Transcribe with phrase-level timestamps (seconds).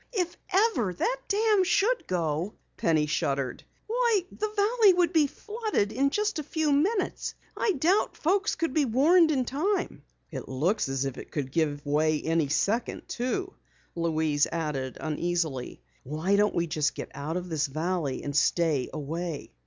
[0.13, 5.91] "If ever that dam should let go" Penny shuddered, "why, the valley would be flooded
[5.91, 7.35] in just a few minutes.
[7.55, 10.01] I doubt folks could be warned in time."
[10.31, 13.53] "It looks as if it could give way any second too,"
[13.93, 15.83] Louise added uneasily.
[16.01, 19.51] "Why don't we get out of this valley and stay away?"